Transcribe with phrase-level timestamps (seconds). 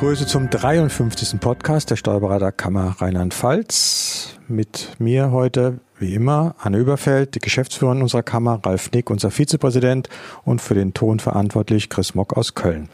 [0.00, 1.38] Grüße zum 53.
[1.40, 4.38] Podcast der Steuerberaterkammer Rheinland-Pfalz.
[4.48, 10.08] Mit mir heute, wie immer, Anne Überfeld, die Geschäftsführerin unserer Kammer, Ralf Nick, unser Vizepräsident
[10.42, 12.88] und für den Ton verantwortlich Chris Mock aus Köln.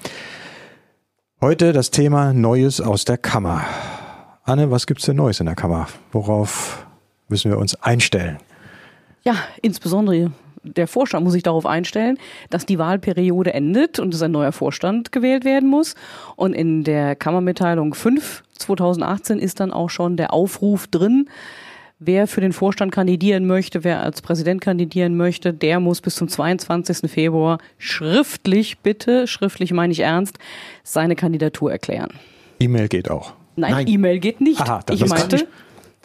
[1.41, 3.65] Heute das Thema Neues aus der Kammer.
[4.43, 5.87] Anne, was gibt's denn Neues in der Kammer?
[6.11, 6.89] Worauf
[7.29, 8.39] müssen wir uns einstellen?
[9.23, 10.33] Ja, insbesondere
[10.67, 12.19] der Vorstand muss sich darauf einstellen,
[12.51, 15.95] dass die Wahlperiode endet und es ein neuer Vorstand gewählt werden muss.
[16.37, 21.29] Und in der Kammermitteilung 5 2018 ist dann auch schon der Aufruf drin,
[21.99, 26.29] wer für den Vorstand kandidieren möchte, wer als Präsident kandidieren möchte, der muss bis zum
[26.29, 27.11] 22.
[27.11, 30.39] Februar schriftlich, bitte, schriftlich meine ich ernst,
[30.83, 32.09] seine Kandidatur erklären.
[32.61, 33.33] E-Mail geht auch.
[33.57, 34.61] Nein, E-Mail geht nicht.
[34.61, 35.49] Aha, das ich ist- meinte,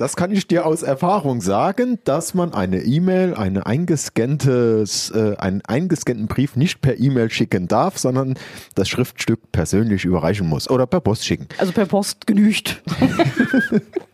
[0.02, 5.62] Das kann ich dir aus Erfahrung sagen, dass man eine E-Mail, eine eingescanntes, äh, einen
[5.62, 8.34] eingescannten Brief nicht per E-Mail schicken darf, sondern
[8.74, 11.48] das Schriftstück persönlich überreichen muss oder per Post schicken.
[11.60, 12.82] also per Post genügt.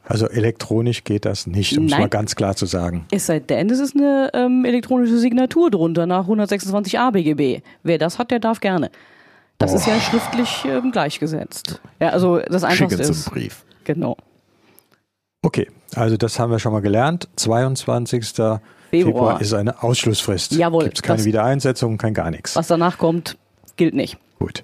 [0.09, 1.99] Also elektronisch geht das nicht, um es Nein.
[1.99, 3.05] mal ganz klar zu sagen.
[3.11, 7.59] Es sei denn, es ist eine ähm, elektronische Signatur drunter nach 126 ABGB.
[7.83, 8.89] Wer das hat, der darf gerne.
[9.57, 11.81] Das ist ja schriftlich ähm, gleichgesetzt.
[11.99, 13.31] Ja, also das Schicken Einfachste zum ist.
[13.31, 13.65] Brief.
[13.83, 14.15] Genau.
[15.47, 17.29] Okay, also das haben wir schon mal gelernt.
[17.37, 18.33] 22.
[18.33, 19.39] Februar, Februar.
[19.39, 20.51] ist eine Ausschlussfrist.
[20.51, 22.57] Jawohl, Gibt es keine Wiedereinsetzung, kein gar nichts.
[22.57, 23.37] Was danach kommt,
[23.77, 24.17] gilt nicht.
[24.39, 24.61] Gut.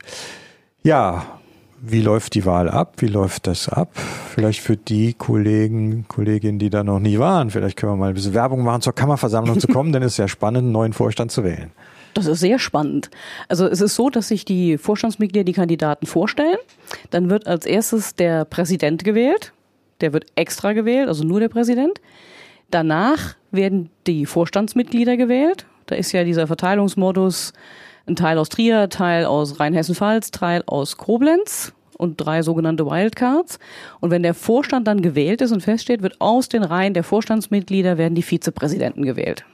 [0.84, 1.40] Ja,
[1.82, 2.96] wie läuft die Wahl ab?
[2.98, 3.96] Wie läuft das ab?
[3.96, 7.50] Vielleicht für die Kollegen, Kolleginnen, die da noch nie waren.
[7.50, 10.18] Vielleicht können wir mal ein bisschen Werbung machen, zur Kammerversammlung zu kommen, denn es ist
[10.18, 11.72] ja spannend, einen neuen Vorstand zu wählen.
[12.14, 13.10] Das ist sehr spannend.
[13.48, 16.58] Also es ist so, dass sich die Vorstandsmitglieder die Kandidaten vorstellen.
[17.10, 19.54] Dann wird als erstes der Präsident gewählt.
[20.04, 22.02] Der wird extra gewählt, also nur der Präsident.
[22.70, 25.66] Danach werden die Vorstandsmitglieder gewählt.
[25.86, 27.54] Da ist ja dieser Verteilungsmodus
[28.06, 33.60] ein Teil aus Trier, Teil aus Rheinhessen-Pfalz, Teil aus Koblenz und drei sogenannte Wildcards.
[34.02, 37.98] Und wenn der Vorstand dann gewählt ist und feststeht, wird aus den Reihen der Vorstandsmitglieder
[37.98, 39.46] werden die Vizepräsidenten gewählt.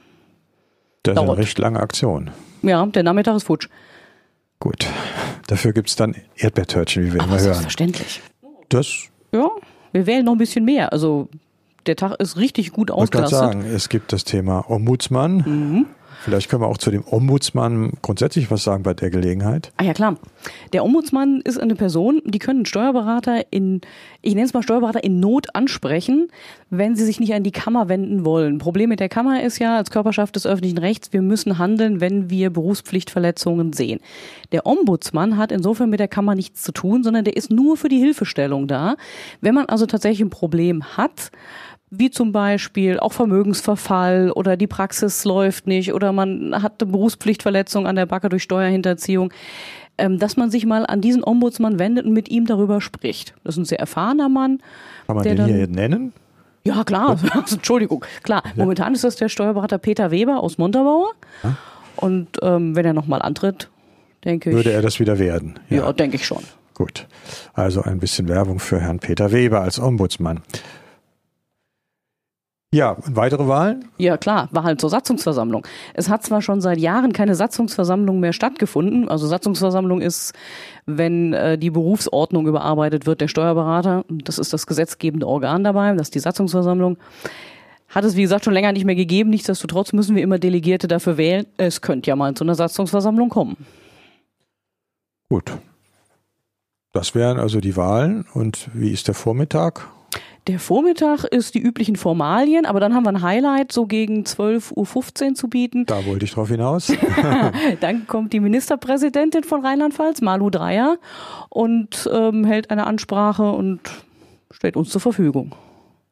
[1.04, 1.38] Das ist eine Dauert.
[1.38, 2.32] recht lange Aktion.
[2.62, 3.68] Ja, der Nachmittag ist futsch.
[4.58, 4.84] Gut.
[5.46, 7.38] Dafür gibt's dann Erdbeertörtchen, wie wir immer hören.
[7.38, 8.20] Selbstverständlich.
[8.68, 9.48] Das Ja,
[9.92, 10.92] wir wählen noch ein bisschen mehr.
[10.92, 11.28] Also
[11.86, 13.38] der Tag ist richtig gut wollte ich ausgelastet.
[13.38, 13.64] sagen.
[13.64, 15.36] Es gibt das Thema Ombudsmann.
[15.46, 15.86] Mhm.
[16.22, 19.72] Vielleicht können wir auch zu dem Ombudsmann grundsätzlich was sagen bei der Gelegenheit.
[19.78, 20.18] Ah ja, klar.
[20.74, 23.80] Der Ombudsmann ist eine Person, die können Steuerberater in,
[24.20, 26.28] ich nenne es mal Steuerberater in Not ansprechen,
[26.68, 28.58] wenn sie sich nicht an die Kammer wenden wollen.
[28.58, 32.28] Problem mit der Kammer ist ja, als Körperschaft des öffentlichen Rechts, wir müssen handeln, wenn
[32.28, 34.00] wir Berufspflichtverletzungen sehen.
[34.52, 37.88] Der Ombudsmann hat insofern mit der Kammer nichts zu tun, sondern der ist nur für
[37.88, 38.96] die Hilfestellung da.
[39.40, 41.30] Wenn man also tatsächlich ein Problem hat,
[41.90, 47.86] wie zum Beispiel auch Vermögensverfall oder die Praxis läuft nicht oder man hat eine Berufspflichtverletzung
[47.86, 49.32] an der Backe durch Steuerhinterziehung,
[49.98, 53.34] ähm, dass man sich mal an diesen Ombudsmann wendet und mit ihm darüber spricht.
[53.44, 54.60] Das ist ein sehr erfahrener Mann.
[55.06, 56.12] Kann man den dann- hier nennen?
[56.62, 57.18] Ja, klar.
[57.50, 58.04] Entschuldigung.
[58.22, 61.12] Klar, momentan ist das der Steuerberater Peter Weber aus Montabaur.
[61.96, 63.70] Und ähm, wenn er nochmal antritt,
[64.24, 64.56] denke ich.
[64.56, 65.58] Würde er das wieder werden?
[65.70, 66.42] ja, denke ich schon.
[66.74, 67.06] Gut.
[67.54, 70.40] Also ein bisschen Werbung für Herrn Peter Weber als Ombudsmann.
[72.72, 73.86] Ja, und weitere Wahlen?
[73.98, 75.66] Ja, klar, war halt zur Satzungsversammlung.
[75.94, 79.08] Es hat zwar schon seit Jahren keine Satzungsversammlung mehr stattgefunden.
[79.08, 80.34] Also Satzungsversammlung ist,
[80.86, 84.04] wenn äh, die Berufsordnung überarbeitet wird, der Steuerberater.
[84.08, 86.96] Das ist das gesetzgebende Organ dabei, das ist die Satzungsversammlung.
[87.88, 89.30] Hat es, wie gesagt, schon länger nicht mehr gegeben.
[89.30, 91.46] Nichtsdestotrotz müssen wir immer Delegierte dafür wählen.
[91.56, 93.56] Es könnte ja mal zu einer Satzungsversammlung kommen.
[95.28, 95.50] Gut.
[96.92, 98.26] Das wären also die Wahlen.
[98.32, 99.88] Und wie ist der Vormittag?
[100.50, 105.28] Der Vormittag ist die üblichen Formalien, aber dann haben wir ein Highlight so gegen 12.15
[105.28, 105.86] Uhr zu bieten.
[105.86, 106.92] Da wollte ich drauf hinaus.
[107.80, 110.98] Dann kommt die Ministerpräsidentin von Rheinland-Pfalz, Malu Dreyer,
[111.50, 113.78] und ähm, hält eine Ansprache und
[114.50, 115.54] stellt uns zur Verfügung.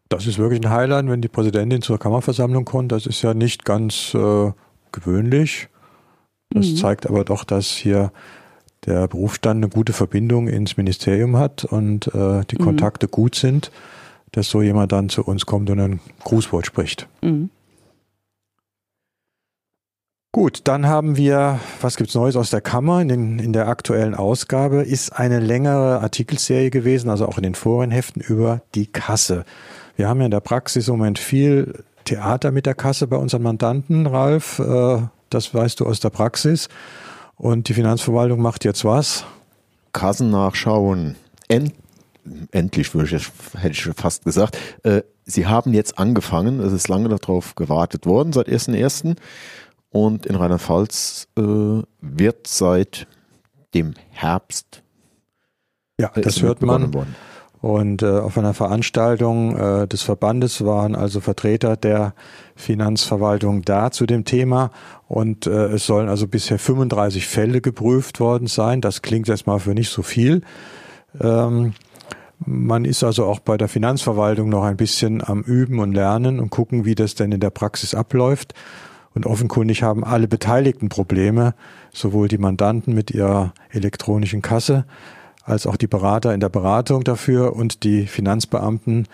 [0.08, 2.92] Das ist wirklich ein Highlight, wenn die Präsidentin zur Kammerversammlung kommt.
[2.92, 4.52] Das ist ja nicht ganz äh,
[4.92, 5.68] gewöhnlich.
[6.50, 6.76] Das Mhm.
[6.76, 8.12] zeigt aber doch, dass hier
[8.86, 12.64] der Berufsstand eine gute Verbindung ins Ministerium hat und äh, die Mhm.
[12.64, 13.72] Kontakte gut sind,
[14.32, 17.08] dass so jemand dann zu uns kommt und ein Grußwort spricht.
[17.22, 17.50] Mhm.
[20.30, 23.00] Gut, dann haben wir, was gibt's Neues aus der Kammer?
[23.00, 27.54] In, den, in der aktuellen Ausgabe ist eine längere Artikelserie gewesen, also auch in den
[27.54, 29.44] vorigen Heften über die Kasse.
[29.96, 33.42] Wir haben ja in der Praxis im Moment viel Theater mit der Kasse bei unseren
[33.42, 34.58] Mandanten, Ralf.
[34.58, 36.68] Äh, das weißt du aus der Praxis.
[37.36, 39.24] Und die Finanzverwaltung macht jetzt was?
[39.92, 41.16] Kassen nachschauen.
[41.48, 41.72] End,
[42.52, 44.58] endlich würde ich, jetzt- hätte ich fast gesagt.
[44.82, 46.60] Äh, sie haben jetzt angefangen.
[46.60, 49.16] Es ist lange darauf gewartet worden, seit 1.1.
[49.90, 51.42] Und in Rheinland-Pfalz äh,
[52.00, 53.06] wird seit
[53.74, 54.82] dem Herbst
[56.00, 56.92] Ja, das hört man.
[56.94, 57.14] Worden.
[57.60, 62.14] Und äh, auf einer Veranstaltung äh, des Verbandes waren also Vertreter der
[62.54, 64.70] Finanzverwaltung da zu dem Thema.
[65.08, 68.80] Und äh, es sollen also bisher 35 Fälle geprüft worden sein.
[68.80, 70.42] Das klingt erstmal für nicht so viel.
[71.20, 71.72] Ähm,
[72.44, 76.50] man ist also auch bei der Finanzverwaltung noch ein bisschen am Üben und Lernen und
[76.50, 78.54] gucken, wie das denn in der Praxis abläuft.
[79.14, 81.54] Und offenkundig haben alle Beteiligten Probleme,
[81.92, 84.84] sowohl die Mandanten mit ihrer elektronischen Kasse
[85.42, 89.06] als auch die Berater in der Beratung dafür und die Finanzbeamten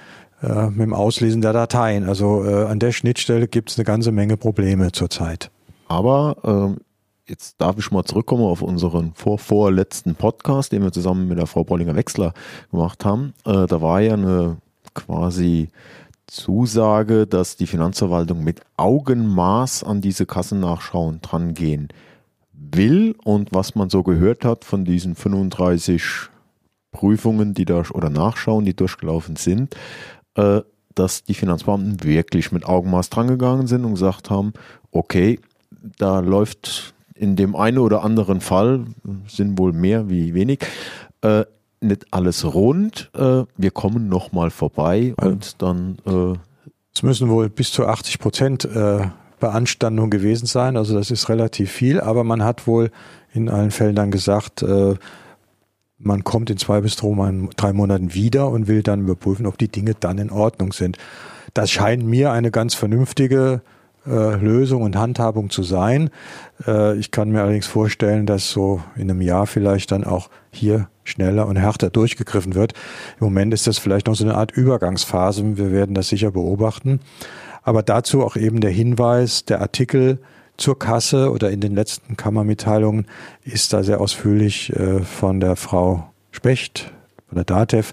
[0.43, 2.09] äh, mit dem Auslesen der Dateien.
[2.09, 5.51] Also äh, an der Schnittstelle gibt es eine ganze Menge Probleme zurzeit.
[5.87, 6.79] Aber ähm,
[7.27, 11.47] jetzt darf ich mal zurückkommen auf unseren vor, vorletzten Podcast, den wir zusammen mit der
[11.47, 12.35] Frau Bollinger-Wechsler
[12.71, 13.35] gemacht haben.
[13.45, 14.59] Äh, da war ja eine
[14.95, 15.71] quasi
[16.27, 21.89] Zusage, dass die Finanzverwaltung mit Augenmaß an diese Kassennachschauen drangehen
[22.53, 26.03] will und was man so gehört hat von diesen 35
[26.93, 29.75] Prüfungen, die da oder Nachschauen, die durchgelaufen sind,
[30.35, 30.61] äh,
[30.95, 34.53] dass die Finanzbeamten wirklich mit Augenmaß drangegangen sind und gesagt haben,
[34.93, 35.41] okay,
[35.99, 38.87] da läuft in dem einen oder anderen Fall,
[39.27, 40.61] sind wohl mehr wie wenig,
[41.23, 41.45] äh,
[41.81, 43.11] nicht alles rund.
[43.15, 45.99] Äh, wir kommen nochmal vorbei und dann.
[46.07, 46.39] Äh,
[46.95, 49.09] es müssen wohl bis zu 80 Prozent äh,
[49.41, 50.77] Beanstandung gewesen sein.
[50.77, 52.91] Also das ist relativ viel, aber man hat wohl
[53.33, 54.95] in allen Fällen dann gesagt, äh,
[55.99, 59.95] man kommt in zwei bis drei Monaten wieder und will dann überprüfen, ob die Dinge
[59.99, 60.99] dann in Ordnung sind.
[61.53, 66.11] Das scheint mir eine ganz vernünftige äh, Lösung und Handhabung zu sein.
[66.67, 70.89] Äh, ich kann mir allerdings vorstellen, dass so in einem Jahr vielleicht dann auch hier
[71.05, 72.73] schneller und härter durchgegriffen wird.
[73.21, 75.57] Im Moment ist das vielleicht noch so eine Art Übergangsphase.
[75.57, 77.01] Wir werden das sicher beobachten.
[77.63, 80.19] Aber dazu auch eben der Hinweis, der Artikel
[80.57, 83.07] zur Kasse oder in den letzten Kammermitteilungen
[83.43, 86.93] ist da sehr ausführlich äh, von der Frau Specht,
[87.29, 87.93] von der DATEV,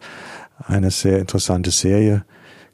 [0.67, 2.23] eine sehr interessante Serie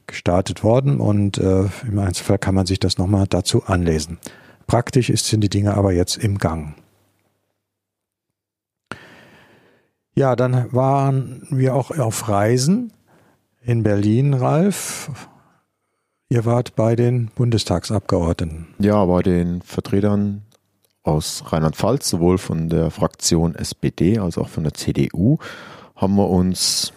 [0.07, 4.17] gestartet worden und äh, im Einzelfall kann man sich das nochmal dazu anlesen.
[4.65, 6.75] Praktisch sind die Dinge aber jetzt im Gang.
[10.15, 12.91] Ja, dann waren wir auch auf Reisen
[13.61, 15.11] in Berlin, Ralf.
[16.29, 18.67] Ihr wart bei den Bundestagsabgeordneten.
[18.79, 20.41] Ja, bei den Vertretern
[21.03, 25.37] aus Rheinland-Pfalz, sowohl von der Fraktion SPD als auch von der CDU,
[25.95, 26.91] haben wir uns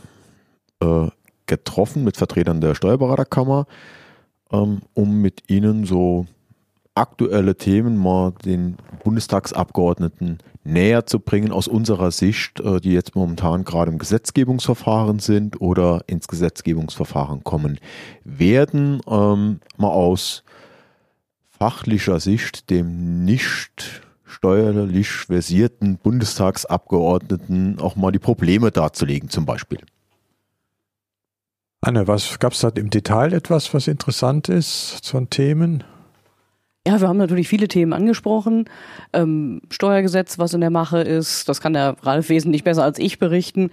[0.82, 1.08] äh,
[1.50, 3.67] getroffen mit Vertretern der Steuerberaterkammer,
[4.52, 6.26] ähm, um mit ihnen so
[6.94, 13.64] aktuelle Themen mal den Bundestagsabgeordneten näher zu bringen aus unserer Sicht, äh, die jetzt momentan
[13.64, 17.81] gerade im Gesetzgebungsverfahren sind oder ins Gesetzgebungsverfahren kommen
[18.25, 20.44] werden, ähm, mal aus
[21.49, 29.81] fachlicher Sicht dem nicht steuerlich versierten Bundestagsabgeordneten auch mal die Probleme darzulegen zum Beispiel.
[31.82, 35.82] Anne, was gab es da im Detail etwas, was interessant ist zu Themen?
[36.87, 38.69] Ja, wir haben natürlich viele Themen angesprochen.
[39.12, 43.19] Ähm, Steuergesetz, was in der Mache ist, das kann der Ralf wesentlich besser als ich
[43.19, 43.71] berichten.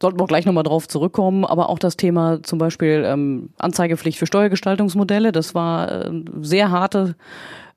[0.00, 1.44] Sollten wir auch gleich nochmal drauf zurückkommen.
[1.44, 7.16] Aber auch das Thema zum Beispiel ähm, Anzeigepflicht für Steuergestaltungsmodelle, das war äh, sehr harte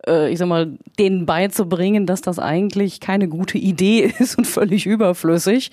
[0.07, 4.85] äh, ich sag mal, denen beizubringen, dass das eigentlich keine gute Idee ist und völlig
[4.85, 5.71] überflüssig.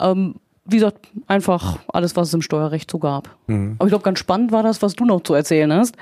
[0.00, 0.36] Ähm,
[0.68, 3.36] wie gesagt, einfach alles, was es im Steuerrecht so gab.
[3.46, 3.76] Mhm.
[3.78, 5.96] Aber ich glaube, ganz spannend war das, was du noch zu erzählen hast.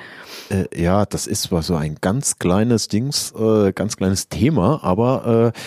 [0.51, 5.53] Äh, ja, das ist zwar so ein ganz kleines Dings, äh, ganz kleines Thema, aber
[5.55, 5.59] äh,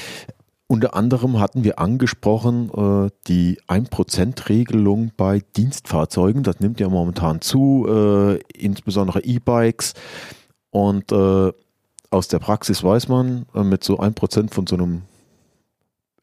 [0.68, 6.44] unter anderem hatten wir angesprochen äh, die 1%-Regelung bei Dienstfahrzeugen.
[6.44, 9.94] Das nimmt ja momentan zu, äh, insbesondere E-Bikes.
[10.70, 11.54] Und äh,
[12.10, 15.04] aus der Praxis weiß man, mit so 1% von so einem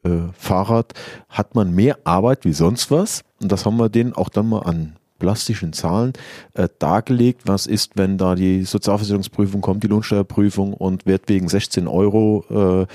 [0.05, 0.93] äh, Fahrrad
[1.29, 3.23] hat man mehr Arbeit wie sonst was.
[3.41, 6.13] Und das haben wir denen auch dann mal an plastischen Zahlen
[6.53, 7.43] äh, dargelegt.
[7.45, 12.87] Was ist, wenn da die Sozialversicherungsprüfung kommt, die Lohnsteuerprüfung und wird wegen 16 Euro äh,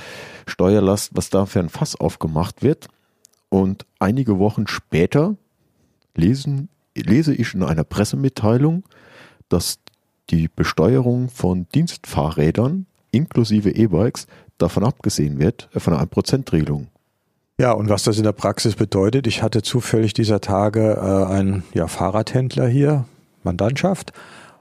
[0.47, 2.89] Steuerlast, was da für ein Fass aufgemacht wird.
[3.49, 5.37] Und einige Wochen später
[6.15, 8.85] lesen, lese ich in einer Pressemitteilung,
[9.49, 9.79] dass
[10.31, 14.27] die Besteuerung von Dienstfahrrädern inklusive E-Bikes
[14.59, 16.89] davon abgesehen wird, äh, von einer 1%-Regelung.
[17.61, 21.63] Ja, und was das in der Praxis bedeutet, ich hatte zufällig dieser Tage äh, einen
[21.75, 23.05] ja, Fahrradhändler hier,
[23.43, 24.15] Mandantschaft,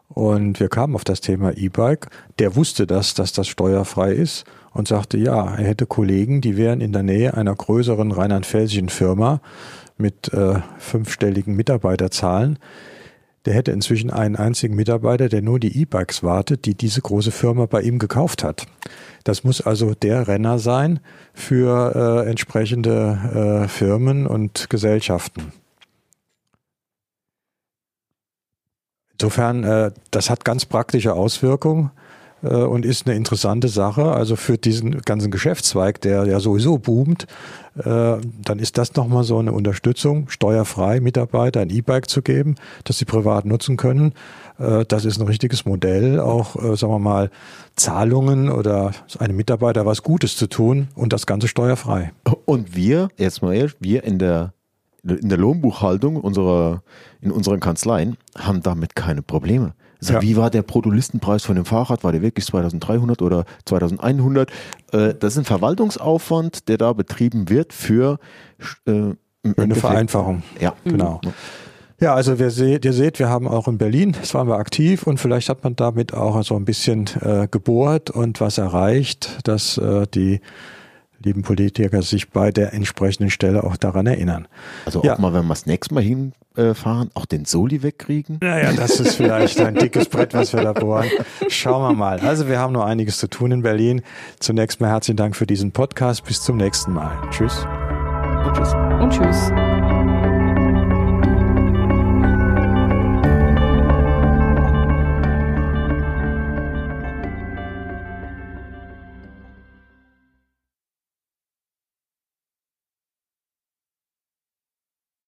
[0.10, 2.08] und wir kamen auf das Thema E-Bike.
[2.40, 6.82] Der wusste das, dass das steuerfrei ist und sagte, ja, er hätte Kollegen, die wären
[6.82, 9.40] in der Nähe einer größeren rheinland-pfälzischen Firma
[9.98, 12.60] mit äh, fünfstelligen Mitarbeiterzahlen.
[13.46, 17.66] Der hätte inzwischen einen einzigen Mitarbeiter, der nur die E-Bikes wartet, die diese große Firma
[17.66, 18.66] bei ihm gekauft hat.
[19.24, 21.00] Das muss also der Renner sein
[21.34, 25.52] für äh, entsprechende äh, Firmen und Gesellschaften.
[29.14, 31.92] Insofern, äh, das hat ganz praktische Auswirkungen
[32.42, 34.12] und ist eine interessante Sache.
[34.12, 37.28] Also für diesen ganzen Geschäftszweig, der ja sowieso boomt,
[37.78, 42.98] äh, dann ist das nochmal so eine Unterstützung, steuerfrei Mitarbeiter ein E-Bike zu geben, das
[42.98, 44.14] sie privat nutzen können.
[44.58, 47.30] Äh, das ist ein richtiges Modell, auch, äh, sagen wir mal,
[47.76, 52.12] Zahlungen oder einem Mitarbeiter was Gutes zu tun und das Ganze steuerfrei.
[52.46, 54.54] Und wir, erstmal, wir in der
[55.02, 56.84] in der Lohnbuchhaltung unserer,
[57.22, 59.74] in unseren Kanzleien haben damit keine Probleme.
[60.00, 60.22] Also ja.
[60.22, 62.04] Wie war der Produlistenpreis von dem Fahrrad?
[62.04, 64.50] War der wirklich 2300 oder 2100?
[64.92, 68.20] Äh, das ist ein Verwaltungsaufwand, der da betrieben wird für
[68.86, 69.14] äh,
[69.58, 70.44] eine Vereinfachung.
[70.60, 71.22] Ja, genau.
[72.02, 75.06] Ja, also wir seht, ihr seht, wir haben auch in Berlin, das waren wir aktiv
[75.06, 79.78] und vielleicht hat man damit auch so ein bisschen äh, gebohrt und was erreicht, dass
[79.78, 80.40] äh, die
[81.24, 84.48] lieben Politiker sich bei der entsprechenden Stelle auch daran erinnern.
[84.86, 85.14] Also ja.
[85.14, 88.40] auch mal, wenn wir das nächste Mal hinfahren, auch den Soli wegkriegen?
[88.42, 91.08] Naja, das ist vielleicht ein dickes Brett, was wir da bohren.
[91.50, 92.20] Schauen wir mal.
[92.20, 94.02] Also wir haben noch einiges zu tun in Berlin.
[94.40, 96.24] Zunächst mal herzlichen Dank für diesen Podcast.
[96.26, 97.18] Bis zum nächsten Mal.
[97.32, 97.66] Tschüss.
[98.46, 98.74] Und tschüss.
[98.74, 100.29] Und tschüss.